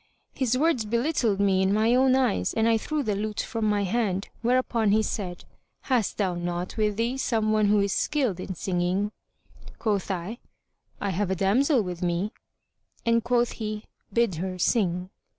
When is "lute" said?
3.15-3.41